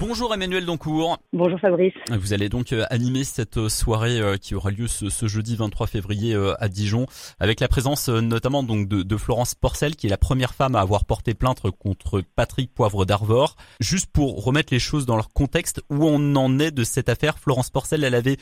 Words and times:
Bonjour 0.00 0.32
Emmanuel 0.32 0.64
Doncourt. 0.64 1.18
Bonjour 1.32 1.58
Fabrice. 1.58 1.92
Vous 2.08 2.32
allez 2.32 2.48
donc 2.48 2.72
euh, 2.72 2.84
animer 2.88 3.24
cette 3.24 3.56
euh, 3.58 3.68
soirée 3.68 4.20
euh, 4.20 4.36
qui 4.36 4.54
aura 4.54 4.70
lieu 4.70 4.86
ce, 4.86 5.26
jeudi 5.26 5.56
23 5.56 5.88
février 5.88 6.36
à 6.60 6.68
Dijon, 6.68 7.06
avec 7.40 7.58
la 7.58 7.66
présence 7.66 8.08
notamment 8.08 8.62
donc 8.62 8.88
de, 8.88 9.16
Florence 9.16 9.56
Porcel, 9.56 9.96
qui 9.96 10.06
est 10.06 10.10
la 10.10 10.16
première 10.16 10.54
femme 10.54 10.76
à 10.76 10.80
avoir 10.80 11.04
porté 11.04 11.34
plainte 11.34 11.62
contre 11.78 12.22
Patrick 12.36 12.72
Poivre 12.72 13.06
d'Arvor. 13.06 13.56
Juste 13.80 14.10
pour 14.12 14.44
remettre 14.44 14.72
les 14.72 14.78
choses 14.78 15.04
dans 15.04 15.16
leur 15.16 15.30
contexte, 15.30 15.82
où 15.90 16.06
on 16.06 16.36
en 16.36 16.58
est 16.60 16.70
de 16.70 16.84
cette 16.84 17.08
affaire, 17.08 17.38
Florence 17.38 17.70
Porcel, 17.70 18.04
elle 18.04 18.14
avait 18.14 18.36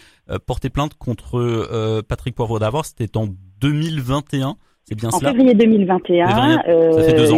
porté 0.47 0.69
plainte 0.69 0.95
contre 0.95 2.03
Patrick 2.03 2.35
Poivre 2.35 2.59
d'Arvor, 2.59 2.85
c'était 2.85 3.17
en 3.17 3.29
2021. 3.61 4.57
C'est 4.85 4.95
bien 4.95 5.09
en 5.09 5.19
cela? 5.19 5.31
En 5.31 5.33
février 5.33 5.55
2021, 5.55 6.63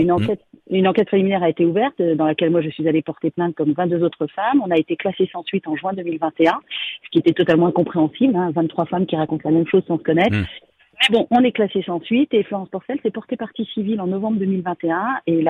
une 0.01 0.13
enquête 0.13 0.41
une 0.71 0.89
enquête 0.89 1.09
préliminaire 1.09 1.43
a 1.43 1.49
été 1.49 1.65
ouverte 1.65 2.01
euh, 2.01 2.15
dans 2.15 2.27
laquelle 2.27 2.51
moi 2.51 2.61
je 2.61 2.69
suis 2.69 2.87
allée 2.89 3.03
porter 3.03 3.31
plainte 3.31 3.55
comme 3.55 3.73
22 3.73 4.03
autres 4.03 4.27
femmes. 4.29 4.63
On 4.65 4.71
a 4.71 4.77
été 4.77 4.97
classé 4.97 5.29
sans 5.33 5.43
suite 5.45 5.67
en 5.67 5.77
juin 5.77 5.93
2021, 5.93 6.53
ce 7.05 7.11
qui 7.11 7.19
était 7.19 7.33
totalement 7.33 7.69
incompréhensible. 7.69 8.37
Hein, 8.37 8.53
23 8.55 8.87
femmes 8.87 9.07
qui 9.07 9.17
racontent 9.17 9.49
la 9.49 9.55
même 9.55 9.67
chose 9.67 9.83
sans 9.87 9.99
se 9.99 10.03
connaître. 10.03 10.37
Mmh. 10.37 10.45
Mais 11.01 11.17
bon, 11.17 11.27
on 11.31 11.45
est 11.45 11.53
classé 11.53 11.83
sans 11.83 12.01
suite 12.01 12.35
et 12.35 12.43
Florence 12.43 12.69
Porcel 12.71 12.99
s'est 13.03 13.11
portée 13.11 13.37
partie 13.37 13.65
civile 13.67 14.01
en 14.01 14.09
novembre 14.09 14.39
2021 14.39 15.21
et 15.27 15.45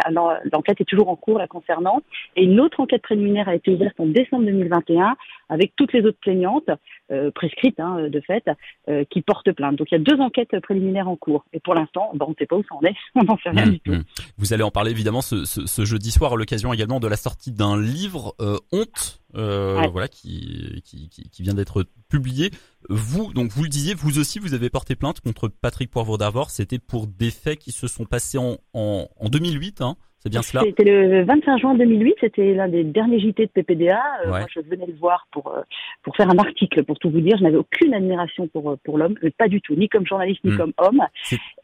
l'enquête 0.52 0.80
est 0.80 0.84
toujours 0.84 1.09
en 1.09 1.16
cours 1.16 1.39
la 1.39 1.47
concernant. 1.47 2.03
Et 2.37 2.45
une 2.45 2.61
autre 2.61 2.80
enquête 2.80 3.03
préliminaire 3.03 3.48
a 3.48 3.55
été 3.55 3.73
ouverte 3.73 3.98
en 3.98 4.06
décembre 4.06 4.45
2021 4.45 5.16
avec 5.48 5.75
toutes 5.77 5.93
les 5.93 6.05
autres 6.05 6.19
plaignantes 6.20 6.70
euh, 7.11 7.30
prescrites 7.30 7.80
hein, 7.80 8.09
de 8.09 8.20
fait 8.20 8.45
euh, 8.89 9.05
qui 9.11 9.23
portent 9.23 9.52
plainte. 9.52 9.77
Donc 9.77 9.89
il 9.91 9.95
y 9.95 10.01
a 10.01 10.02
deux 10.02 10.20
enquêtes 10.20 10.59
préliminaires 10.61 11.09
en 11.09 11.16
cours 11.16 11.45
et 11.52 11.61
pour 11.61 11.75
l'instant, 11.75 12.11
bon, 12.15 12.27
on 12.27 12.30
ne 12.30 12.34
sait 12.39 12.47
pas 12.47 12.56
où 12.56 12.65
ça 12.69 12.75
en 12.75 12.83
est, 12.83 12.95
on 13.15 13.25
n'en 13.25 13.39
sait 13.39 13.51
rien 13.51 13.66
mmh, 13.66 13.70
du 13.70 13.80
tout. 13.80 13.92
Mmh. 13.92 14.05
Vous 14.39 14.53
allez 14.53 14.62
en 14.62 14.70
parler 14.70 14.91
évidemment 14.91 15.23
ce, 15.23 15.45
ce, 15.45 15.66
ce 15.66 15.84
jeudi 15.84 16.11
soir 16.11 16.33
à 16.33 16.37
l'occasion 16.37 16.73
également 16.73 17.01
de 17.01 17.09
la 17.09 17.16
sortie 17.16 17.53
d'un 17.53 17.80
livre 17.80 18.34
euh, 18.41 18.56
Honte 18.73 19.20
euh, 19.37 19.87
voilà, 19.92 20.09
qui, 20.09 20.83
qui, 20.84 21.09
qui, 21.09 21.42
vient 21.42 21.53
d'être 21.53 21.84
publié. 22.09 22.50
Vous, 22.89 23.33
donc 23.34 23.50
vous 23.50 23.62
le 23.62 23.69
disiez, 23.69 23.92
vous 23.92 24.19
aussi, 24.19 24.39
vous 24.39 24.55
avez 24.55 24.70
porté 24.70 24.97
plainte 24.97 25.20
contre 25.20 25.48
Patrick 25.48 25.91
Poivre 25.91 26.17
d'Arvor. 26.17 26.50
C'était 26.50 26.78
pour 26.78 27.06
des 27.06 27.31
faits 27.31 27.59
qui 27.59 27.72
se 27.72 27.89
sont 27.89 28.06
passés 28.06 28.39
en, 28.39 28.56
en, 28.72 29.06
en 29.17 29.28
2008, 29.28 29.83
hein, 29.83 29.97
c'est 30.20 30.30
bien 30.30 30.42
cela 30.42 30.62
C'était 30.64 30.84
le 30.84 31.24
25 31.24 31.58
juin 31.58 31.74
2008, 31.74 32.14
c'était 32.20 32.55
l'un 32.55 32.69
des 32.69 32.84
derniers 32.84 33.20
JT 33.20 33.47
de 33.47 33.50
PPDA. 33.50 34.02
Euh, 34.25 34.28
moi, 34.28 34.47
je 34.52 34.60
venais 34.60 34.86
le 34.86 34.94
voir 34.94 35.27
pour 35.30 35.48
euh, 35.48 35.62
pour 36.02 36.16
faire 36.16 36.28
un 36.28 36.38
article, 36.38 36.84
pour 36.84 36.98
tout 36.98 37.10
vous 37.10 37.20
dire. 37.20 37.36
Je 37.38 37.44
n'avais 37.44 37.56
aucune 37.56 37.94
admiration 37.94 38.48
pour 38.48 38.77
pour 38.84 38.98
l'homme, 38.98 39.14
pas 39.36 39.48
du 39.48 39.60
tout, 39.60 39.75
ni 39.75 39.88
comme 39.88 40.06
journaliste 40.06 40.42
ni 40.44 40.52
hmm. 40.52 40.56
comme 40.56 40.72
homme. 40.78 41.02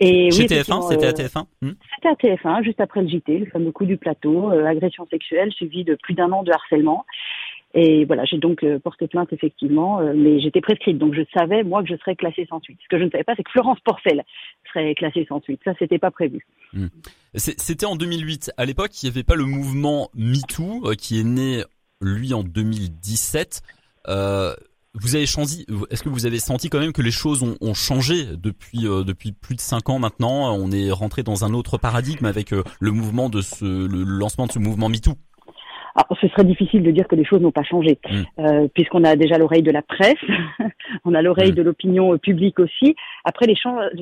Et 0.00 0.28
oui, 0.33 0.46
TF1, 0.46 0.88
c'était 0.88 1.06
à 1.06 1.12
TF1. 1.12 1.44
Hmm. 1.62 1.72
C'était 1.96 2.08
à 2.08 2.34
TF1, 2.34 2.64
juste 2.64 2.80
après 2.80 3.02
le 3.02 3.08
JT, 3.08 3.38
le 3.38 3.46
fameux 3.46 3.72
coup 3.72 3.86
du 3.86 3.96
plateau, 3.96 4.50
agression 4.50 5.06
sexuelle 5.11 5.52
suivi 5.52 5.84
de 5.84 5.96
plus 5.96 6.14
d'un 6.14 6.30
an 6.33 6.42
de 6.42 6.52
harcèlement. 6.52 7.05
Et 7.77 8.05
voilà, 8.05 8.25
j'ai 8.25 8.39
donc 8.39 8.62
euh, 8.62 8.78
porté 8.78 9.08
plainte 9.08 9.33
effectivement, 9.33 9.98
euh, 9.98 10.12
mais 10.14 10.41
j'étais 10.41 10.61
prescrite, 10.61 10.97
donc 10.97 11.12
je 11.12 11.22
savais 11.36 11.64
moi 11.64 11.83
que 11.83 11.89
je 11.89 11.97
serais 11.97 12.14
classée 12.14 12.47
sans 12.48 12.61
suite. 12.61 12.78
Ce 12.80 12.89
que 12.89 12.98
je 12.98 13.05
ne 13.05 13.11
savais 13.11 13.25
pas, 13.25 13.34
c'est 13.36 13.42
que 13.42 13.50
Florence 13.50 13.80
Porcel 13.84 14.22
serait 14.72 14.94
classée 14.94 15.27
sans 15.28 15.41
suite. 15.41 15.61
Ça, 15.64 15.72
c'était 15.80 15.98
pas 15.98 16.12
prévu. 16.12 16.47
Hmm. 16.72 16.86
C'était 17.34 17.86
en 17.86 17.97
2008. 17.97 18.52
À 18.56 18.64
l'époque, 18.64 19.02
il 19.02 19.06
n'y 19.06 19.11
avait 19.11 19.25
pas 19.25 19.34
le 19.34 19.45
mouvement 19.45 20.08
MeToo 20.14 20.89
euh, 20.89 20.95
qui 20.95 21.19
est 21.19 21.25
né 21.25 21.64
lui 22.00 22.33
en 22.33 22.45
2017. 22.45 23.62
Euh, 24.06 24.55
vous 24.95 25.17
avez 25.17 25.27
changé. 25.27 25.67
Est-ce 25.91 26.05
que 26.05 26.08
vous 26.08 26.27
avez 26.27 26.39
senti 26.39 26.70
quand 26.70 26.78
même 26.78 26.92
que 26.92 27.02
les 27.02 27.11
choses 27.11 27.42
ont, 27.42 27.56
ont 27.61 27.75
changé 27.75 28.27
depuis 28.36 28.83
depuis 28.83 29.33
plus 29.33 29.56
de 29.56 29.61
cinq 29.61 29.89
ans 29.89 29.98
maintenant? 29.98 30.55
On 30.55 30.70
est 30.70 30.92
rentré 30.92 31.25
dans 31.25 31.45
un 31.45 31.52
autre 31.52 31.78
paradigme 31.78 32.27
avec 32.27 32.52
le 32.52 32.91
mouvement 32.92 33.28
de 33.28 33.41
ce 33.41 33.64
le 33.64 34.05
lancement 34.05 34.47
de 34.47 34.52
ce 34.52 34.61
mouvement 34.61 34.89
MeToo? 34.89 35.17
Alors, 35.95 36.19
ce 36.20 36.28
serait 36.28 36.45
difficile 36.45 36.83
de 36.83 36.91
dire 36.91 37.06
que 37.06 37.14
les 37.14 37.25
choses 37.25 37.41
n'ont 37.41 37.53
pas 37.53 37.62
changé, 37.62 37.98
mm. 38.09 38.23
euh, 38.41 38.69
puisqu'on 38.75 39.05
a 39.05 39.17
déjà 39.17 39.39
l'oreille 39.39 39.62
de 39.62 39.70
la 39.70 39.83
presse, 39.83 40.14
on 41.05 41.14
a 41.14 41.23
l'oreille 41.23 41.53
mm. 41.53 41.56
de 41.56 41.62
l'opinion 41.62 42.19
publique 42.19 42.58
aussi. 42.58 42.96
Après, 43.24 43.46
les, 43.46 43.57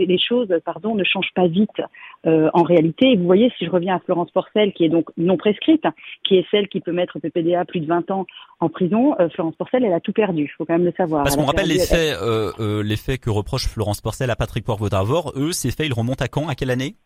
les, 0.06 0.18
choses, 0.18 0.48
pardon, 0.64 0.94
ne 0.94 1.04
changent 1.04 1.32
pas 1.34 1.46
vite 1.46 1.82
euh, 2.26 2.48
en 2.54 2.62
réalité. 2.62 3.16
vous 3.16 3.24
voyez, 3.24 3.52
si 3.58 3.66
je 3.66 3.70
reviens 3.70 3.96
à 3.96 3.98
Florence 4.00 4.30
Porcel, 4.30 4.72
qui 4.72 4.84
est 4.84 4.88
donc 4.88 5.10
non 5.16 5.36
prescrite, 5.36 5.84
qui 6.24 6.36
est 6.36 6.46
celle 6.50 6.68
qui 6.68 6.80
peut 6.80 6.92
mettre 6.92 7.18
PPDA 7.18 7.64
plus 7.64 7.80
de 7.80 7.86
20 7.86 8.10
ans 8.10 8.26
en 8.60 8.68
prison, 8.68 9.14
euh, 9.20 9.28
Florence 9.28 9.56
Porcel, 9.56 9.84
elle 9.84 9.92
a 9.92 10.00
tout 10.00 10.12
perdu. 10.12 10.44
Il 10.44 10.48
faut 10.56 10.64
quand 10.64 10.74
même 10.74 10.84
le 10.84 10.94
savoir. 10.96 11.24
Parce 11.24 11.36
qu'on 11.36 11.44
rappelle 11.44 11.68
les 11.68 11.78
faits, 11.78 12.16
euh, 12.22 12.82
les 12.82 12.96
faits 12.96 13.20
que 13.20 13.30
reproche 13.30 13.66
Florence 13.66 14.00
Porcel 14.00 14.30
à 14.30 14.36
Patrick 14.36 14.64
Poivre 14.64 14.88
d'Arvor. 14.88 15.32
Eux, 15.36 15.52
ces 15.52 15.70
faits, 15.70 15.86
ils 15.86 15.92
remontent 15.92 16.24
à 16.24 16.28
quand 16.28 16.48
À 16.48 16.54
quelle 16.54 16.70
année? 16.70 16.96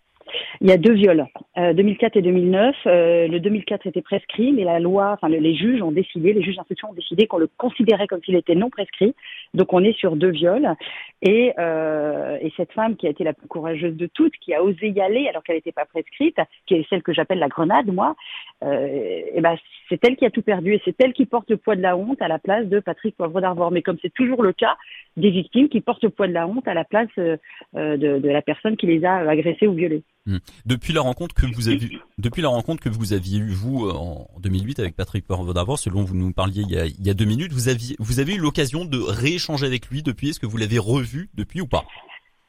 Il 0.61 0.69
y 0.69 0.72
a 0.72 0.77
deux 0.77 0.93
viols, 0.93 1.27
euh, 1.59 1.72
2004 1.72 2.17
et 2.17 2.22
2009. 2.22 2.77
Euh, 2.87 3.28
le 3.28 3.41
2004 3.41 3.87
était 3.87 4.03
prescrit, 4.03 4.53
mais 4.53 4.65
la 4.65 4.78
loi, 4.78 5.12
enfin 5.12 5.28
les 5.28 5.55
juges 5.55 5.83
ont 5.83 5.93
décidé, 5.93 6.33
les 6.33 6.43
juges 6.43 6.56
d'instruction 6.56 6.91
ont 6.91 6.94
décidé 6.94 7.27
qu'on 7.27 7.39
le 7.39 7.49
considérait 7.59 8.06
comme 8.06 8.22
s'il 8.22 8.37
était 8.37 8.55
non 8.55 8.71
prescrit. 8.71 9.15
Donc 9.55 9.72
on 9.72 9.83
est 9.84 9.97
sur 9.97 10.16
deux 10.16 10.31
viols. 10.31 10.75
Et, 11.22 11.53
euh, 11.59 12.39
et 12.41 12.53
cette 12.56 12.72
femme 12.72 12.97
qui 12.97 13.06
a 13.06 13.11
été 13.11 13.25
la 13.25 13.33
plus 13.33 13.49
courageuse 13.49 13.97
de 13.97 14.06
toutes, 14.06 14.37
qui 14.37 14.55
a 14.55 14.62
osé 14.62 14.89
y 14.89 15.00
aller 15.00 15.28
alors 15.28 15.43
qu'elle 15.43 15.56
n'était 15.56 15.72
pas 15.72 15.87
prescrite, 15.87 16.39
qui 16.66 16.75
est 16.75 16.89
celle 16.89 17.03
que 17.03 17.12
j'appelle 17.12 17.39
la 17.39 17.49
grenade, 17.49 17.87
moi, 17.93 18.16
euh, 18.65 19.21
et 19.34 19.41
ben 19.41 19.56
c'est 19.89 20.05
elle 20.05 20.16
qui 20.16 20.27
a 20.27 20.31
tout 20.31 20.43
perdu 20.43 20.75
et 20.75 20.83
c'est 20.84 21.00
elle 21.00 21.12
qui 21.12 21.27
porte 21.27 21.50
le 21.50 21.56
poids 21.56 21.77
de 21.77 21.83
la 21.83 21.97
honte 21.97 22.21
à 22.21 22.28
la 22.28 22.39
place 22.39 22.66
de 22.66 22.81
Patrick 22.81 23.16
Poivre 23.16 23.41
d'Arvor. 23.41 23.71
Mais 23.71 23.83
comme 23.83 23.99
c'est 24.03 24.12
toujours 24.12 24.43
le 24.43 24.53
cas, 24.53 24.77
des 25.16 25.31
victimes 25.31 25.69
qui 25.69 25.81
portent 25.81 26.04
le 26.04 26.10
poids 26.10 26.28
de 26.28 26.32
la 26.32 26.47
honte 26.47 26.69
à 26.69 26.75
la 26.75 26.84
place 26.84 27.09
euh, 27.19 27.37
de, 27.75 28.19
de 28.19 28.28
la 28.28 28.43
personne 28.43 28.77
qui 28.77 28.87
les 28.87 29.04
a 29.04 29.16
agressées 29.16 29.66
ou 29.66 29.75
violées. 29.75 30.03
Hmm. 30.27 30.38
Depuis 30.66 30.93
la 30.93 31.00
rencontre 31.00 31.34
que 31.34 31.47
vous 31.47 31.69
avez, 31.69 31.78
depuis 32.19 32.43
la 32.43 32.49
rencontre 32.49 32.82
que 32.82 32.88
vous 32.88 33.12
aviez 33.12 33.38
eue 33.38 33.53
vous 33.53 33.88
en 33.88 34.27
2008 34.43 34.81
avec 34.81 34.97
Patrick 34.97 35.25
Poivre 35.25 35.78
selon 35.78 36.03
vous 36.03 36.16
nous 36.16 36.32
parliez 36.32 36.62
il 36.62 36.71
y 36.71 36.78
a, 36.78 36.87
il 36.87 37.06
y 37.06 37.10
a 37.10 37.15
deux 37.15 37.25
minutes, 37.25 37.53
vous 37.53 37.69
aviez, 37.69 37.97
vous 37.99 38.21
avez 38.21 38.34
eu 38.34 38.38
l'occasion 38.38 38.84
de 38.84 38.99
rééchanger 38.99 39.66
avec 39.66 39.87
lui 39.87 40.03
depuis? 40.03 40.31
Est-ce 40.31 40.41
que 40.41 40.47
vous 40.47 40.56
l'avez 40.56 40.78
revu 40.78 41.28
depuis 41.34 41.60
ou 41.60 41.66
pas? 41.66 41.84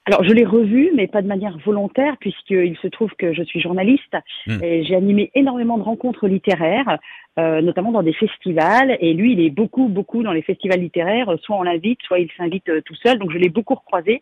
Alors 0.05 0.23
je 0.23 0.31
l'ai 0.31 0.45
revu, 0.45 0.91
mais 0.95 1.07
pas 1.07 1.21
de 1.21 1.27
manière 1.27 1.57
volontaire, 1.65 2.15
puisqu'il 2.19 2.77
se 2.81 2.87
trouve 2.87 3.11
que 3.17 3.33
je 3.33 3.43
suis 3.43 3.59
journaliste 3.59 4.15
hmm. 4.47 4.63
et 4.63 4.83
j'ai 4.85 4.95
animé 4.95 5.31
énormément 5.35 5.77
de 5.77 5.83
rencontres 5.83 6.27
littéraires, 6.27 6.97
euh, 7.39 7.61
notamment 7.61 7.91
dans 7.91 8.03
des 8.03 8.13
festivals. 8.13 8.97
Et 8.99 9.13
lui, 9.13 9.33
il 9.33 9.39
est 9.41 9.49
beaucoup, 9.49 9.87
beaucoup 9.87 10.23
dans 10.23 10.31
les 10.31 10.41
festivals 10.41 10.79
littéraires. 10.79 11.33
Soit 11.41 11.57
on 11.57 11.63
l'invite, 11.63 11.99
soit 12.01 12.19
il 12.19 12.29
s'invite 12.35 12.67
euh, 12.69 12.81
tout 12.81 12.95
seul. 12.95 13.19
Donc 13.19 13.31
je 13.31 13.37
l'ai 13.37 13.49
beaucoup 13.49 13.75
recroisé 13.75 14.21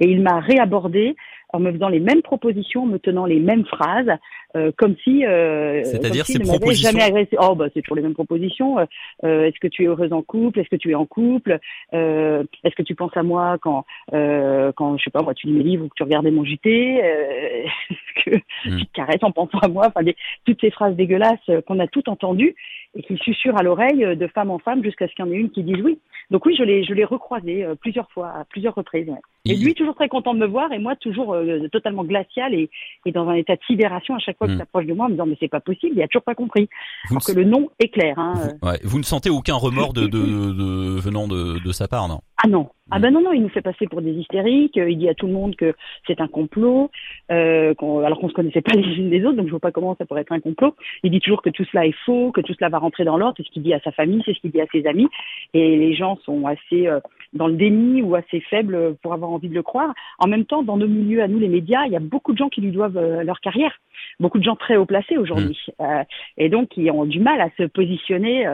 et 0.00 0.08
il 0.08 0.20
m'a 0.20 0.40
réabordé 0.40 1.16
en 1.50 1.60
me 1.60 1.72
faisant 1.72 1.88
les 1.88 2.00
mêmes 2.00 2.22
propositions, 2.22 2.82
en 2.82 2.86
me 2.86 2.98
tenant 2.98 3.24
les 3.24 3.40
mêmes 3.40 3.64
phrases, 3.64 4.10
euh, 4.56 4.72
comme 4.76 4.96
si, 5.04 5.24
euh, 5.24 5.84
c'est-à-dire 5.84 6.24
ces 6.24 6.38
propositions 6.38 6.90
jamais 6.90 7.04
agressé. 7.04 7.36
Oh 7.40 7.54
bah 7.54 7.66
c'est 7.72 7.82
toujours 7.82 7.96
les 7.96 8.02
mêmes 8.02 8.14
propositions. 8.14 8.78
Euh, 8.78 8.84
euh, 9.24 9.44
est-ce 9.44 9.58
que 9.60 9.68
tu 9.68 9.84
es 9.84 9.86
heureuse 9.86 10.12
en 10.12 10.22
couple 10.22 10.60
Est-ce 10.60 10.68
que 10.68 10.76
tu 10.76 10.90
es 10.90 10.94
en 10.94 11.06
couple 11.06 11.58
euh, 11.92 12.42
Est-ce 12.64 12.74
que 12.74 12.82
tu 12.82 12.94
penses 12.94 13.16
à 13.16 13.22
moi 13.22 13.58
quand 13.60 13.84
quand 14.10 14.96
je 14.96 15.04
sais 15.04 15.10
pas 15.10 15.22
moi 15.22 15.34
tu 15.34 15.46
lis 15.46 15.52
mes 15.52 15.62
livres 15.62 15.84
ou 15.84 15.88
que 15.88 15.94
tu 15.94 16.02
regardais 16.02 16.30
mon 16.30 16.44
JT 16.44 16.68
Est-ce 16.70 18.24
que 18.24 18.36
hmm. 18.36 18.78
tu 18.78 18.86
te 18.86 18.92
caresses 18.92 19.22
en 19.22 19.30
pensant 19.30 19.58
à 19.58 19.68
moi 19.68 19.86
Enfin 19.86 20.00
toutes 20.44 20.60
ces 20.60 20.70
phrases 20.70 20.96
dégueulasses 20.96 21.50
qu'on 21.66 21.78
a 21.78 21.86
toutes 21.86 22.08
entendues 22.08 22.54
et 22.94 23.02
qui 23.02 23.16
susurrent 23.18 23.58
à 23.58 23.62
l'oreille 23.62 24.16
de 24.16 24.26
femme 24.28 24.50
en 24.50 24.58
femme 24.58 24.82
jusqu'à 24.82 25.06
ce 25.06 25.14
qu'il 25.14 25.24
y 25.24 25.28
en 25.28 25.32
ait 25.32 25.36
une 25.36 25.50
qui 25.50 25.62
dise 25.62 25.80
oui. 25.82 25.98
Donc 26.30 26.44
oui, 26.46 26.56
je 26.56 26.64
l'ai 26.64 26.82
je 26.82 26.94
l'ai 26.94 27.04
recroisé 27.04 27.66
plusieurs 27.80 28.10
fois 28.10 28.28
à 28.28 28.44
plusieurs 28.44 28.74
reprises. 28.74 29.12
Et 29.46 29.56
lui 29.56 29.74
toujours 29.74 29.94
très 29.94 30.08
content 30.08 30.34
de 30.34 30.40
me 30.40 30.46
voir 30.46 30.72
et 30.72 30.78
moi 30.78 30.96
toujours 30.96 31.34
euh, 31.34 31.68
totalement 31.68 32.04
glacial 32.04 32.54
et, 32.54 32.70
et, 33.04 33.12
dans 33.12 33.28
un 33.28 33.34
état 33.34 33.54
de 33.56 33.62
sidération 33.66 34.14
à 34.14 34.18
chaque 34.18 34.38
fois 34.38 34.46
qu'il 34.46 34.56
hmm. 34.56 34.60
s'approche 34.60 34.86
de 34.86 34.94
moi 34.94 35.06
en 35.06 35.08
me 35.08 35.14
disant 35.14 35.26
mais 35.26 35.36
c'est 35.40 35.48
pas 35.48 35.60
possible, 35.60 35.94
il 35.96 36.02
a 36.02 36.08
toujours 36.08 36.24
pas 36.24 36.34
compris. 36.34 36.68
Vous 37.08 37.18
que 37.18 37.32
le 37.32 37.44
nom 37.44 37.70
est 37.78 37.88
clair. 37.88 38.18
Hein. 38.18 38.34
Vous, 38.34 38.68
ouais. 38.68 38.78
vous 38.84 38.98
ne 38.98 39.04
sentez 39.04 39.30
aucun 39.30 39.54
remords 39.54 39.92
de, 39.92 40.06
de, 40.06 40.18
de 40.18 41.00
venant 41.00 41.28
de, 41.28 41.62
de 41.64 41.72
sa 41.72 41.88
part, 41.88 42.08
non? 42.08 42.20
Ah 42.42 42.48
non, 42.48 42.68
ah 42.90 43.00
ben 43.00 43.10
non, 43.12 43.20
non, 43.20 43.32
il 43.32 43.42
nous 43.42 43.48
fait 43.48 43.62
passer 43.62 43.86
pour 43.88 44.00
des 44.00 44.12
hystériques, 44.12 44.76
il 44.76 44.98
dit 44.98 45.08
à 45.08 45.14
tout 45.14 45.26
le 45.26 45.32
monde 45.32 45.56
que 45.56 45.74
c'est 46.06 46.20
un 46.20 46.28
complot, 46.28 46.90
euh, 47.32 47.74
alors 47.80 48.20
qu'on 48.20 48.28
se 48.28 48.34
connaissait 48.34 48.60
pas 48.60 48.72
les 48.76 48.82
unes 48.82 49.10
des 49.10 49.24
autres, 49.24 49.36
donc 49.36 49.46
je 49.46 49.50
vois 49.50 49.60
pas 49.60 49.72
comment 49.72 49.96
ça 49.96 50.04
pourrait 50.04 50.20
être 50.20 50.32
un 50.32 50.40
complot. 50.40 50.76
Il 51.02 51.10
dit 51.10 51.20
toujours 51.20 51.42
que 51.42 51.50
tout 51.50 51.64
cela 51.64 51.86
est 51.86 51.94
faux, 52.04 52.30
que 52.30 52.40
tout 52.42 52.54
cela 52.54 52.68
va 52.68 52.78
rentrer 52.78 53.04
dans 53.04 53.16
l'ordre, 53.16 53.34
c'est 53.38 53.46
ce 53.46 53.50
qu'il 53.50 53.62
dit 53.62 53.74
à 53.74 53.80
sa 53.80 53.90
famille, 53.90 54.22
c'est 54.24 54.34
ce 54.34 54.40
qu'il 54.40 54.52
dit 54.52 54.60
à 54.60 54.66
ses 54.70 54.86
amis, 54.86 55.08
et 55.54 55.76
les 55.76 55.94
gens 55.94 56.18
sont 56.24 56.46
assez 56.46 56.86
euh, 56.86 57.00
dans 57.32 57.48
le 57.48 57.54
déni 57.54 58.02
ou 58.02 58.14
assez 58.14 58.40
faibles 58.40 58.96
pour 59.02 59.12
avoir 59.12 59.30
envie 59.30 59.48
de 59.48 59.54
le 59.54 59.62
croire. 59.62 59.94
En 60.18 60.28
même 60.28 60.44
temps, 60.44 60.62
dans 60.62 60.76
nos 60.76 60.88
milieux, 60.88 61.22
à 61.22 61.28
nous 61.28 61.38
les 61.38 61.48
médias, 61.48 61.84
il 61.86 61.92
y 61.92 61.96
a 61.96 62.00
beaucoup 62.00 62.32
de 62.32 62.38
gens 62.38 62.48
qui 62.48 62.60
lui 62.60 62.72
doivent 62.72 62.96
euh, 62.96 63.22
leur 63.22 63.40
carrière, 63.40 63.72
beaucoup 64.20 64.38
de 64.38 64.44
gens 64.44 64.56
très 64.56 64.76
haut 64.76 64.86
placés 64.86 65.16
aujourd'hui, 65.16 65.58
mmh. 65.78 65.82
euh, 65.82 66.04
et 66.36 66.48
donc 66.48 66.68
qui 66.70 66.90
ont 66.90 67.04
du 67.04 67.20
mal 67.20 67.40
à 67.40 67.48
se 67.56 67.64
positionner 67.64 68.46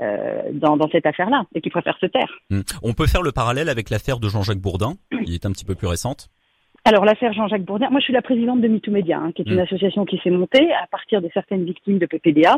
euh, 0.00 0.42
dans, 0.52 0.78
dans, 0.78 0.88
cette 0.88 1.04
affaire-là 1.04 1.44
et 1.54 1.60
qui 1.60 1.68
préfèrent 1.68 1.98
se 1.98 2.06
taire. 2.06 2.40
Hmm. 2.48 2.62
On 2.82 2.94
peut 2.94 3.06
faire 3.06 3.20
le 3.20 3.32
parallèle 3.32 3.68
avec 3.68 3.90
l'affaire 3.90 4.18
de 4.18 4.28
Jean-Jacques 4.28 4.60
Bourdin, 4.60 4.94
qui 5.26 5.34
est 5.34 5.44
un 5.44 5.52
petit 5.52 5.66
peu 5.66 5.74
plus 5.74 5.88
récente. 5.88 6.30
Alors 6.86 7.04
l'affaire 7.04 7.34
Jean-Jacques 7.34 7.64
Bourdin, 7.64 7.90
moi 7.90 8.00
je 8.00 8.04
suis 8.04 8.12
la 8.14 8.22
présidente 8.22 8.62
de 8.62 8.68
MeToo 8.68 8.90
Media, 8.90 9.18
hein, 9.18 9.32
qui 9.32 9.42
est 9.42 9.44
une 9.44 9.56
hmm. 9.56 9.60
association 9.60 10.06
qui 10.06 10.18
s'est 10.24 10.30
montée 10.30 10.72
à 10.72 10.86
partir 10.86 11.20
de 11.20 11.28
certaines 11.34 11.64
victimes 11.64 11.98
de 11.98 12.06
PPDA 12.06 12.56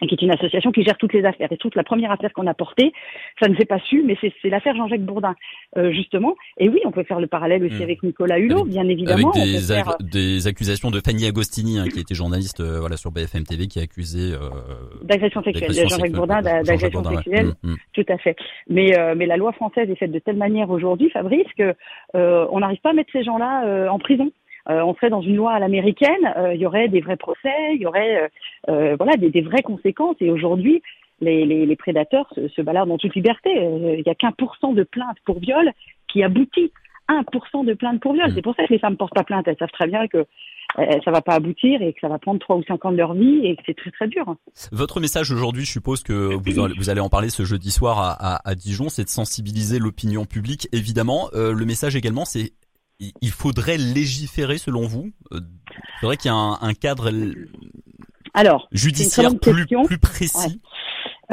qui 0.00 0.14
est 0.14 0.22
une 0.22 0.32
association 0.32 0.72
qui 0.72 0.82
gère 0.82 0.98
toutes 0.98 1.12
les 1.12 1.24
affaires. 1.24 1.50
Et 1.52 1.56
toute 1.56 1.74
la 1.74 1.84
première 1.84 2.10
affaire 2.10 2.32
qu'on 2.32 2.46
a 2.46 2.54
portée, 2.54 2.92
ça 3.40 3.48
ne 3.48 3.56
s'est 3.56 3.64
pas 3.64 3.78
su, 3.78 4.02
mais 4.04 4.16
c'est 4.20 4.48
l'affaire 4.48 4.74
Jean-Jacques 4.76 5.04
Bourdin, 5.04 5.34
euh, 5.76 5.92
justement. 5.92 6.34
Et 6.58 6.68
oui, 6.68 6.80
on 6.84 6.90
peut 6.90 7.04
faire 7.04 7.20
le 7.20 7.26
parallèle 7.26 7.64
aussi 7.64 7.76
hmm. 7.76 7.82
avec 7.82 8.02
Nicolas 8.02 8.38
Hulot, 8.38 8.64
bien 8.64 8.88
évidemment. 8.88 9.30
Avec 9.30 9.44
des, 9.44 9.72
euh, 9.72 9.82
des 10.00 10.46
accusations 10.46 10.90
de 10.90 11.00
Fanny 11.00 11.26
Agostini, 11.26 11.78
hein, 11.78 11.86
qui 11.92 12.00
était 12.00 12.14
journaliste 12.14 12.60
euh, 12.60 12.80
voilà 12.80 12.96
sur 12.96 13.12
BFM 13.12 13.44
TV, 13.44 13.68
qui 13.68 13.78
a 13.78 13.82
accusé 13.82 14.34
euh, 14.34 14.38
d'agression 15.02 15.42
sexuelle, 15.42 15.88
Jean-Jacques 15.88 16.12
Bourdin 16.12 16.42
d'agression 16.42 17.04
sexuelle, 17.04 17.52
hmm, 17.62 17.70
hmm. 17.70 17.76
tout 17.92 18.06
à 18.08 18.18
fait. 18.18 18.36
Mais 18.68 18.94
mais 19.16 19.26
la 19.26 19.36
loi 19.36 19.52
française 19.52 19.88
est 19.88 19.96
faite 19.96 20.12
de 20.12 20.18
telle 20.18 20.36
manière 20.36 20.70
aujourd'hui, 20.70 21.10
Fabrice, 21.10 21.46
que 21.56 21.74
on 22.14 22.60
n'arrive 22.60 22.80
pas 22.80 22.90
à 22.90 22.94
mettre 22.94 23.12
ces 23.12 23.22
gens-là 23.22 23.88
en 23.90 23.98
prison. 23.98 24.30
Euh, 24.70 24.80
on 24.82 24.94
serait 24.94 25.10
dans 25.10 25.20
une 25.20 25.36
loi 25.36 25.52
à 25.52 25.58
l'américaine, 25.58 26.32
euh, 26.36 26.54
il 26.54 26.60
y 26.60 26.66
aurait 26.66 26.88
des 26.88 27.00
vrais 27.00 27.16
procès, 27.16 27.74
il 27.74 27.80
y 27.80 27.86
aurait 27.86 28.30
euh, 28.68 28.96
voilà 28.96 29.16
des, 29.16 29.40
vraies 29.42 29.62
conséquences. 29.62 30.16
Et 30.20 30.30
aujourd'hui, 30.30 30.82
les, 31.20 31.76
prédateurs 31.76 32.32
se, 32.34 32.62
baladent 32.62 32.88
dans 32.88 32.98
toute 32.98 33.14
liberté. 33.14 33.50
Il 33.54 34.02
n'y 34.04 34.10
a 34.10 34.14
qu'un 34.14 34.32
pour 34.32 34.56
cent 34.56 34.72
de 34.72 34.82
plaintes 34.82 35.18
pour 35.24 35.38
viol 35.38 35.70
qui 36.08 36.22
aboutit. 36.22 36.72
1% 37.06 37.66
de 37.66 37.74
plaintes 37.74 38.00
pour 38.00 38.14
viol. 38.14 38.30
Mm. 38.30 38.34
C'est 38.34 38.42
pour 38.42 38.56
ça 38.56 38.64
que 38.64 38.72
les 38.72 38.78
femmes 38.78 38.96
portent 38.96 39.14
pas 39.14 39.24
plainte. 39.24 39.46
Elles 39.46 39.58
savent 39.58 39.70
très 39.70 39.86
bien 39.86 40.08
que 40.08 40.24
ça 41.04 41.10
va 41.10 41.20
pas 41.20 41.34
aboutir 41.34 41.82
et 41.82 41.92
que 41.92 42.00
ça 42.00 42.08
va 42.08 42.18
prendre 42.18 42.40
3 42.40 42.56
ou 42.56 42.62
5 42.64 42.82
ans 42.86 42.92
de 42.92 42.96
leur 42.96 43.12
vie 43.12 43.40
et 43.44 43.56
que 43.56 43.62
c'est 43.66 43.76
très 43.76 43.90
très 43.90 44.08
dur. 44.08 44.34
Votre 44.72 45.00
message 45.00 45.30
aujourd'hui, 45.30 45.66
je 45.66 45.70
suppose 45.70 46.02
que 46.02 46.34
vous, 46.34 46.90
allez 46.90 47.00
en 47.00 47.10
parler 47.10 47.28
ce 47.28 47.44
jeudi 47.44 47.70
soir 47.70 48.16
à, 48.18 48.54
Dijon, 48.54 48.88
c'est 48.88 49.04
de 49.04 49.10
sensibiliser 49.10 49.78
l'opinion 49.78 50.24
publique. 50.24 50.66
Évidemment, 50.72 51.28
le 51.34 51.64
message 51.66 51.94
également, 51.94 52.24
c'est 52.24 52.52
il 53.00 53.30
faudrait 53.30 53.76
légiférer 53.76 54.58
selon 54.58 54.86
vous 54.86 55.12
euh, 55.32 55.40
Il 55.40 56.00
faudrait 56.00 56.16
qu'il 56.16 56.30
y 56.30 56.34
ait 56.34 56.36
un, 56.36 56.74
cadre 56.74 57.12
Alors, 58.34 58.68
judiciaire 58.72 59.38
plus, 59.38 59.66
plus, 59.66 59.98
précis 59.98 60.60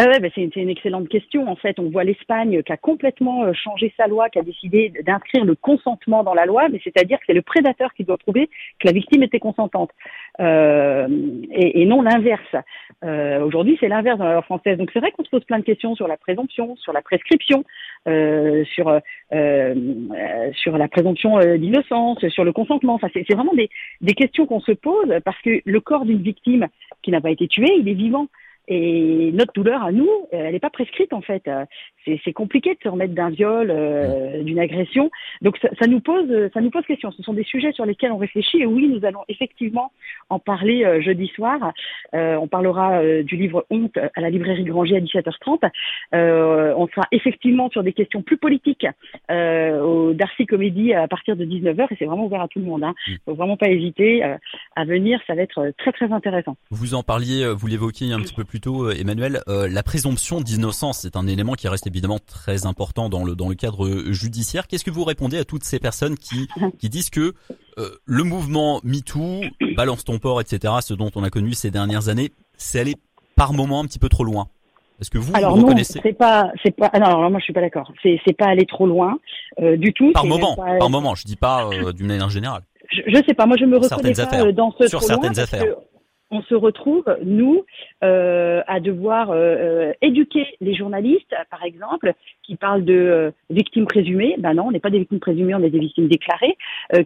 ah 0.03 0.07
ouais, 0.07 0.19
bah, 0.19 0.29
c'est 0.33 0.55
une, 0.55 0.69
excellente 0.69 1.07
question. 1.09 1.47
En 1.47 1.55
fait, 1.55 1.77
on 1.77 1.91
voit 1.91 2.03
l'Espagne 2.03 2.63
qui 2.63 2.71
a 2.71 2.77
complètement 2.77 3.43
euh, 3.43 3.53
changé 3.53 3.93
sa 3.97 4.07
loi, 4.07 4.29
qui 4.29 4.39
a 4.39 4.41
décidé 4.41 4.91
d'inscrire 5.05 5.45
le 5.45 5.53
consentement 5.53 6.23
dans 6.23 6.33
la 6.33 6.47
loi, 6.47 6.69
mais 6.69 6.81
c'est-à-dire 6.83 7.19
que 7.19 7.25
c'est 7.27 7.33
le 7.33 7.43
prédateur 7.43 7.93
qui 7.93 8.03
doit 8.03 8.17
prouver 8.17 8.47
que 8.79 8.87
la 8.87 8.93
victime 8.93 9.21
était 9.21 9.37
consentante, 9.37 9.91
euh, 10.39 11.07
et, 11.51 11.83
et, 11.83 11.85
non 11.85 12.01
l'inverse. 12.01 12.55
Euh, 13.03 13.43
Aujourd'hui, 13.43 13.77
c'est 13.79 13.89
l'inverse 13.89 14.17
dans 14.17 14.25
la 14.25 14.33
loi 14.33 14.41
française. 14.41 14.79
Donc 14.79 14.89
c'est 14.91 14.99
vrai 14.99 15.11
qu'on 15.11 15.23
se 15.23 15.29
pose 15.29 15.43
plein 15.43 15.59
de 15.59 15.63
questions 15.63 15.93
sur 15.93 16.07
la 16.07 16.17
présomption, 16.17 16.75
sur 16.77 16.93
la 16.93 17.03
prescription, 17.03 17.63
euh, 18.07 18.65
sur 18.73 18.99
euh, 19.33 20.51
sur 20.55 20.79
la 20.79 20.87
présomption 20.87 21.37
euh, 21.37 21.59
d'innocence, 21.59 22.27
sur 22.29 22.43
le 22.43 22.53
consentement. 22.53 22.95
Enfin, 22.95 23.09
c'est 23.13 23.31
vraiment 23.35 23.53
des, 23.53 23.69
des 24.01 24.15
questions 24.15 24.47
qu'on 24.47 24.61
se 24.61 24.71
pose 24.71 25.13
parce 25.23 25.39
que 25.43 25.61
le 25.63 25.79
corps 25.79 26.05
d'une 26.05 26.23
victime 26.23 26.67
qui 27.03 27.11
n'a 27.11 27.21
pas 27.21 27.29
été 27.29 27.47
tuée, 27.47 27.75
il 27.77 27.87
est 27.87 27.93
vivant. 27.93 28.25
Et 28.73 29.33
notre 29.33 29.51
douleur 29.51 29.83
à 29.83 29.91
nous, 29.91 30.09
elle 30.31 30.53
n'est 30.53 30.59
pas 30.59 30.69
prescrite 30.69 31.11
en 31.11 31.19
fait. 31.19 31.43
C'est 32.05 32.31
compliqué 32.31 32.73
de 32.73 32.79
se 32.81 32.87
remettre 32.87 33.13
d'un 33.13 33.29
viol, 33.29 33.67
euh, 33.69 34.41
d'une 34.43 34.59
agression. 34.59 35.11
Donc 35.41 35.57
ça, 35.57 35.67
ça, 35.77 35.87
nous 35.87 35.99
pose, 35.99 36.49
ça 36.53 36.61
nous 36.61 36.71
pose 36.71 36.85
question. 36.85 37.11
Ce 37.11 37.21
sont 37.21 37.33
des 37.33 37.43
sujets 37.43 37.73
sur 37.73 37.85
lesquels 37.85 38.13
on 38.13 38.17
réfléchit. 38.17 38.61
Et 38.61 38.65
oui, 38.65 38.87
nous 38.87 39.05
allons 39.05 39.25
effectivement 39.27 39.91
en 40.29 40.39
parler 40.39 40.85
euh, 40.85 41.01
jeudi 41.01 41.27
soir. 41.35 41.73
Euh, 42.13 42.37
on 42.37 42.47
parlera 42.47 43.03
du 43.23 43.35
livre 43.35 43.65
Honte 43.71 43.97
à 43.97 44.21
la 44.21 44.29
librairie 44.29 44.63
Granger 44.63 44.95
à 44.95 44.99
17h30. 45.01 45.69
on 46.13 46.87
sera 46.87 47.07
effectivement 47.11 47.69
sur 47.69 47.83
des 47.83 47.91
questions 47.91 48.21
plus 48.21 48.37
politiques 48.37 48.87
au 49.29 50.13
Darcy 50.13 50.45
Comédie 50.45 50.93
à 50.93 51.09
partir 51.09 51.35
de 51.35 51.43
19h. 51.43 51.87
Et 51.91 51.95
c'est 51.99 52.05
vraiment 52.05 52.25
ouvert 52.25 52.41
à 52.41 52.47
tout 52.47 52.59
le 52.59 52.65
monde. 52.65 52.85
Hein. 52.85 52.93
Mm. 53.05 53.13
Faut 53.25 53.35
vraiment 53.35 53.57
pas 53.57 53.67
hésiter 53.67 54.23
à 54.23 54.85
venir. 54.85 55.19
Ça 55.27 55.35
va 55.35 55.41
être 55.41 55.73
très 55.77 55.91
très 55.91 56.09
intéressant. 56.13 56.55
Vous 56.69 56.95
en 56.95 57.03
parliez, 57.03 57.45
vous 57.53 57.67
l'évoquiez 57.67 58.13
un 58.13 58.21
petit 58.21 58.33
peu 58.33 58.45
plus 58.45 58.60
tôt, 58.61 58.85
euh, 58.85 58.95
Emmanuel, 58.97 59.41
euh, 59.49 59.67
la 59.69 59.83
présomption 59.83 60.39
d'innocence, 60.39 60.99
c'est 60.99 61.17
un 61.17 61.27
élément 61.27 61.53
qui 61.53 61.67
reste 61.67 61.87
évidemment 61.87 62.19
très 62.19 62.65
important 62.65 63.09
dans 63.09 63.25
le 63.25 63.35
dans 63.35 63.49
le 63.49 63.55
cadre 63.55 64.11
judiciaire. 64.11 64.67
Qu'est-ce 64.67 64.85
que 64.85 64.91
vous 64.91 65.03
répondez 65.03 65.37
à 65.37 65.43
toutes 65.43 65.63
ces 65.63 65.79
personnes 65.79 66.15
qui 66.15 66.47
qui 66.79 66.89
disent 66.89 67.09
que 67.09 67.33
euh, 67.77 67.89
le 68.05 68.23
mouvement 68.23 68.79
MeToo, 68.83 69.41
balance 69.75 70.05
ton 70.05 70.19
port, 70.19 70.39
etc., 70.39 70.73
ce 70.81 70.93
dont 70.93 71.11
on 71.15 71.23
a 71.23 71.29
connu 71.29 71.53
ces 71.53 71.71
dernières 71.71 72.07
années, 72.07 72.31
c'est 72.55 72.79
allé 72.79 72.95
par 73.35 73.53
moment 73.53 73.81
un 73.81 73.85
petit 73.85 73.99
peu 73.99 74.09
trop 74.09 74.23
loin? 74.23 74.47
Est-ce 75.01 75.09
que 75.09 75.17
vous, 75.17 75.35
alors 75.35 75.57
vous 75.57 75.67
non, 75.67 75.75
c'est 75.83 76.13
pas, 76.13 76.51
c'est 76.63 76.75
pas. 76.75 76.91
Non, 76.93 77.07
alors 77.07 77.31
moi 77.31 77.39
je 77.39 77.45
suis 77.45 77.53
pas 77.53 77.61
d'accord. 77.61 77.91
C'est, 78.03 78.19
c'est 78.25 78.37
pas 78.37 78.45
aller 78.45 78.67
trop 78.67 78.85
loin 78.85 79.17
du 79.59 79.91
tout. 79.93 80.11
Par 80.13 80.25
moment, 80.25 80.55
par 80.55 80.89
moment. 80.89 81.15
Je 81.15 81.25
dis 81.25 81.35
pas 81.35 81.67
d'une 81.93 82.07
manière 82.07 82.29
générale. 82.29 82.61
Je, 82.91 83.01
je, 83.07 83.15
sais 83.25 83.33
pas. 83.33 83.47
Moi 83.47 83.57
je 83.59 83.65
me 83.65 83.77
reconnais 83.77 84.13
pas 84.13 84.51
dans 84.51 84.71
ce 84.77 84.87
sur 84.87 84.99
trop 84.99 85.07
certaines 85.07 85.33
loin 85.33 85.43
affaires 85.43 85.75
on 86.31 86.41
se 86.43 86.55
retrouve, 86.55 87.03
nous, 87.23 87.65
euh, 88.03 88.61
à 88.67 88.79
devoir 88.79 89.31
euh, 89.31 89.35
euh, 89.35 89.93
éduquer 90.01 90.47
les 90.61 90.73
journalistes, 90.73 91.35
par 91.49 91.63
exemple, 91.63 92.13
qui 92.41 92.55
parlent 92.55 92.85
de 92.85 93.33
victimes 93.49 93.85
présumées. 93.85 94.35
Ben 94.39 94.53
non, 94.53 94.67
on 94.67 94.71
n'est 94.71 94.79
pas 94.79 94.89
des 94.89 94.99
victimes 94.99 95.19
présumées, 95.19 95.53
on 95.53 95.63
est 95.63 95.69
des 95.69 95.79
victimes 95.79 96.07
déclarées, 96.07 96.57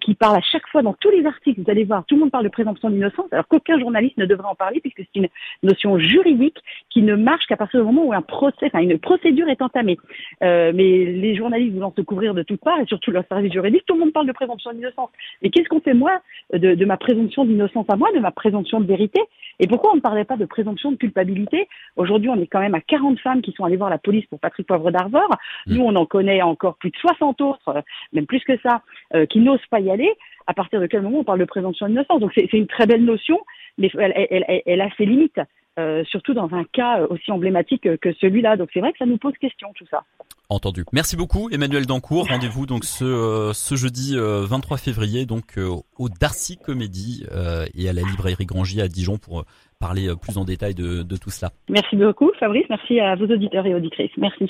qui 0.02 0.14
parlent 0.14 0.38
à 0.38 0.42
chaque 0.42 0.68
fois 0.68 0.82
dans 0.82 0.94
tous 0.94 1.10
les 1.10 1.26
articles, 1.26 1.62
vous 1.62 1.70
allez 1.70 1.84
voir, 1.84 2.06
tout 2.06 2.16
le 2.16 2.22
monde 2.22 2.32
parle 2.32 2.44
de 2.44 2.50
présomption 2.50 2.90
d'innocence, 2.90 3.28
alors 3.32 3.48
qu'aucun 3.48 3.80
journaliste 3.80 4.18
ne 4.18 4.26
devrait 4.26 4.48
en 4.48 4.56
parler, 4.56 4.80
puisque 4.80 5.00
c'est 5.00 5.20
une 5.20 5.28
notion 5.64 5.98
juridique 6.00 6.58
qui 6.90 7.02
ne 7.02 7.16
marche 7.16 7.46
qu'à 7.48 7.58
partir 7.58 7.80
du 7.80 7.86
moment 7.86 8.06
où 8.06 8.14
un 8.14 8.22
procès, 8.22 8.68
enfin 8.68 8.80
une 8.80 8.98
procédure 9.00 9.50
est 9.50 9.62
entamée. 9.62 9.98
mais 10.42 10.72
les 10.72 11.36
journalistes 11.36 11.74
voulant 11.74 11.94
se 11.96 12.02
couvrir 12.02 12.34
de 12.34 12.44
toutes 12.44 12.62
parts, 12.62 12.80
et 12.80 12.86
surtout 12.86 13.12
leur 13.12 13.26
service 13.28 13.52
juridique, 13.52 13.84
tout 13.86 13.96
le 13.96 14.02
monde 14.02 14.14
parle 14.14 14.28
de 14.28 14.34
présomption 14.34 14.72
d'innocence. 14.72 15.10
Mais 15.42 15.50
qu'est-ce 15.50 15.70
qu'on 15.70 15.82
fait 15.82 15.94
moi 15.94 16.22
de, 16.54 16.76
de 16.76 16.86
ma 16.86 16.98
présomption 16.98 17.46
d'innocence 17.46 17.86
à 17.90 17.96
moi, 17.96 18.12
de 18.14 18.20
ma 18.20 18.32
présomption 18.32 18.80
de 18.80 18.86
vérité 18.86 19.15
et 19.60 19.68
pourquoi 19.68 19.92
on 19.94 19.96
ne 19.96 20.02
parlait 20.02 20.26
pas 20.26 20.38
de 20.38 20.46
présomption 20.46 20.92
de 20.92 20.98
culpabilité? 20.98 21.68
Aujourd'hui, 21.96 22.30
on 22.30 22.40
est 22.40 22.48
quand 22.48 22.60
même 22.60 22.76
à 22.76 22.82
40 22.82 23.20
femmes 23.20 23.42
qui 23.42 23.52
sont 23.54 23.64
allées 23.64 23.78
voir 23.78 23.90
la 23.90 23.98
police 23.98 24.26
pour 24.26 24.40
Patrick 24.40 24.68
Poivre 24.68 24.92
d'Arvor. 24.92 25.30
Mm. 25.68 25.76
Nous, 25.76 25.82
on 25.82 25.96
en 25.96 26.06
connaît 26.06 26.42
encore 26.42 26.76
plus 26.76 26.92
de 26.92 26.98
60 26.98 27.42
autres, 27.42 27.70
euh, 27.70 27.82
même 28.14 28.26
plus 28.26 28.44
que 28.44 28.58
ça, 28.60 28.82
euh, 29.14 29.26
qui 29.26 29.40
n'osent 29.40 29.66
pas 29.70 29.80
y 29.80 29.90
aller. 29.90 30.12
À 30.48 30.54
partir 30.54 30.80
de 30.80 30.88
quel 30.88 31.02
moment 31.02 31.20
on 31.20 31.24
parle 31.24 31.40
de 31.40 31.46
présomption 31.46 31.88
d'innocence? 31.88 32.20
Donc 32.20 32.32
c'est 32.36 32.52
une 32.54 32.68
très 32.68 32.86
belle 32.86 33.04
notion, 33.04 33.40
mais 33.78 33.90
elle, 33.98 34.82
a 34.82 34.90
ses 34.98 35.06
limites. 35.06 35.40
Euh, 35.78 36.06
surtout 36.06 36.34
dans 36.34 36.54
un 36.54 36.64
cas 36.64 37.02
aussi 37.10 37.32
emblématique 37.32 37.98
que 38.00 38.14
celui-là. 38.14 38.56
Donc 38.56 38.70
c'est 38.74 38.80
vrai 38.80 38.94
que 38.94 38.98
ça 38.98 39.06
nous 39.06 39.18
pose 39.18 39.34
question 39.40 39.74
tout 39.76 39.86
ça. 39.92 40.04
Entendu. 40.50 40.84
Merci 40.94 41.16
beaucoup 41.16 41.50
Emmanuel 41.50 41.86
Dancourt. 41.86 42.28
Rendez-vous 42.30 42.66
donc 42.66 42.86
ce, 42.86 43.04
euh, 43.04 43.54
ce 43.54 43.76
jeudi 43.76 44.16
23 44.16 44.78
euh, 44.78 44.80
février 44.80 45.26
donc 45.26 45.58
euh, 45.58 45.70
au 45.98 46.10
Darcy 46.10 46.58
Comédie 46.58 47.26
et 47.74 47.90
à 47.90 47.94
la 47.94 48.02
librairie 48.02 48.46
Grangier 48.46 48.82
à 48.82 48.88
Dijon 48.88 49.18
pour 49.18 49.46
parler 49.80 50.14
plus 50.22 50.38
en 50.38 50.46
détail 50.46 50.76
de, 50.76 51.04
de 51.04 51.18
tout 51.18 51.32
cela. 51.32 51.52
Merci 51.70 51.96
beaucoup 51.96 52.32
Fabrice. 52.40 52.66
Merci 52.70 53.00
à 53.00 53.16
vos 53.16 53.26
auditeurs 53.26 53.66
et 53.66 53.74
auditrices. 53.74 54.12
Merci. 54.18 54.50